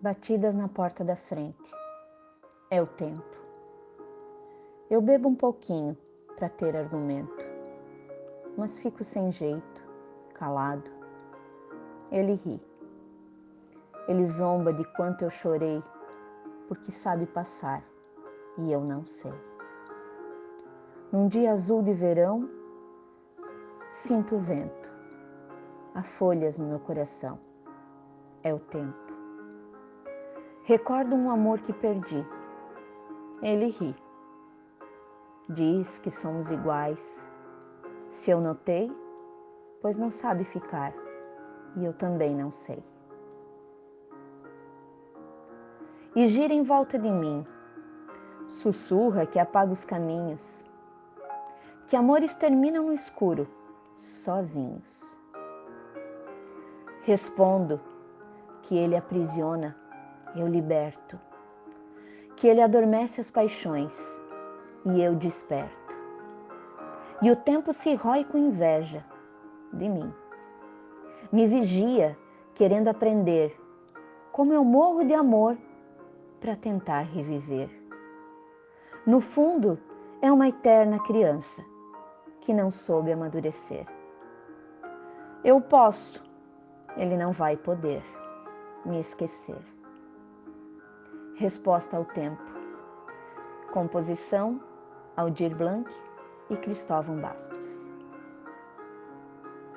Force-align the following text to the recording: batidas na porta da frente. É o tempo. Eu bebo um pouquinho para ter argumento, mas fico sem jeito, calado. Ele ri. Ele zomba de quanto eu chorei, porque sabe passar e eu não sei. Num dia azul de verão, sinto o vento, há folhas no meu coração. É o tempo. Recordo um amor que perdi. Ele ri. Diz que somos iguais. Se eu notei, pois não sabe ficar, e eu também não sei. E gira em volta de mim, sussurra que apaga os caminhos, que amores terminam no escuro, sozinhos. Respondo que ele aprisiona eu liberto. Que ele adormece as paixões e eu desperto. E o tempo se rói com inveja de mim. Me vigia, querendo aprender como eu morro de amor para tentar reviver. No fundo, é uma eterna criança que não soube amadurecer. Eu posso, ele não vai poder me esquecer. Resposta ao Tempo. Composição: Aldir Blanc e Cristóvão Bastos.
batidas 0.00 0.54
na 0.54 0.66
porta 0.66 1.04
da 1.04 1.14
frente. 1.14 1.70
É 2.70 2.80
o 2.80 2.86
tempo. 2.86 3.22
Eu 4.88 5.02
bebo 5.02 5.28
um 5.28 5.34
pouquinho 5.34 5.96
para 6.36 6.48
ter 6.48 6.74
argumento, 6.74 7.44
mas 8.56 8.78
fico 8.78 9.04
sem 9.04 9.30
jeito, 9.30 9.84
calado. 10.32 10.90
Ele 12.10 12.32
ri. 12.32 12.60
Ele 14.08 14.24
zomba 14.24 14.72
de 14.72 14.84
quanto 14.96 15.22
eu 15.22 15.30
chorei, 15.30 15.82
porque 16.66 16.90
sabe 16.90 17.26
passar 17.26 17.84
e 18.58 18.72
eu 18.72 18.80
não 18.80 19.04
sei. 19.04 19.34
Num 21.12 21.28
dia 21.28 21.52
azul 21.52 21.82
de 21.82 21.92
verão, 21.92 22.48
sinto 23.90 24.36
o 24.36 24.40
vento, 24.40 24.90
há 25.94 26.02
folhas 26.02 26.58
no 26.58 26.68
meu 26.68 26.80
coração. 26.80 27.38
É 28.42 28.54
o 28.54 28.58
tempo. 28.58 29.19
Recordo 30.64 31.16
um 31.16 31.30
amor 31.30 31.60
que 31.60 31.72
perdi. 31.72 32.24
Ele 33.42 33.70
ri. 33.70 33.96
Diz 35.48 35.98
que 35.98 36.10
somos 36.10 36.50
iguais. 36.50 37.26
Se 38.10 38.30
eu 38.30 38.40
notei, 38.40 38.92
pois 39.80 39.98
não 39.98 40.10
sabe 40.10 40.44
ficar, 40.44 40.92
e 41.76 41.84
eu 41.84 41.94
também 41.94 42.36
não 42.36 42.52
sei. 42.52 42.82
E 46.14 46.26
gira 46.26 46.52
em 46.52 46.62
volta 46.62 46.98
de 46.98 47.10
mim, 47.10 47.46
sussurra 48.46 49.24
que 49.26 49.38
apaga 49.38 49.72
os 49.72 49.84
caminhos, 49.84 50.62
que 51.88 51.96
amores 51.96 52.34
terminam 52.34 52.86
no 52.86 52.92
escuro, 52.92 53.48
sozinhos. 53.96 55.16
Respondo 57.02 57.80
que 58.62 58.76
ele 58.76 58.94
aprisiona 58.94 59.76
eu 60.34 60.46
liberto. 60.46 61.18
Que 62.36 62.46
ele 62.46 62.62
adormece 62.62 63.20
as 63.20 63.30
paixões 63.30 64.20
e 64.86 65.02
eu 65.02 65.14
desperto. 65.14 65.94
E 67.22 67.30
o 67.30 67.36
tempo 67.36 67.72
se 67.72 67.94
rói 67.94 68.24
com 68.24 68.38
inveja 68.38 69.04
de 69.72 69.88
mim. 69.88 70.12
Me 71.30 71.46
vigia, 71.46 72.16
querendo 72.54 72.88
aprender 72.88 73.58
como 74.32 74.52
eu 74.52 74.64
morro 74.64 75.04
de 75.04 75.12
amor 75.12 75.56
para 76.40 76.56
tentar 76.56 77.02
reviver. 77.02 77.68
No 79.06 79.20
fundo, 79.20 79.78
é 80.22 80.32
uma 80.32 80.48
eterna 80.48 80.98
criança 81.00 81.64
que 82.40 82.54
não 82.54 82.70
soube 82.70 83.12
amadurecer. 83.12 83.86
Eu 85.44 85.60
posso, 85.60 86.22
ele 86.96 87.16
não 87.16 87.32
vai 87.32 87.56
poder 87.56 88.02
me 88.84 89.00
esquecer. 89.00 89.58
Resposta 91.40 91.96
ao 91.96 92.04
Tempo. 92.04 92.42
Composição: 93.72 94.60
Aldir 95.16 95.56
Blanc 95.56 95.90
e 96.50 96.56
Cristóvão 96.58 97.18
Bastos. 97.18 97.89